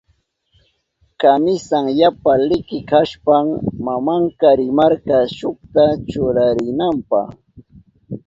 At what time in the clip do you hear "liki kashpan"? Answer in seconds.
2.49-3.47